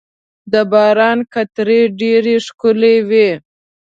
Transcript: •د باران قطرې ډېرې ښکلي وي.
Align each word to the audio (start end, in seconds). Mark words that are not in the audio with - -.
•د 0.51 0.53
باران 0.71 1.19
قطرې 1.33 1.81
ډېرې 1.99 2.35
ښکلي 2.45 2.95
وي. 3.09 3.29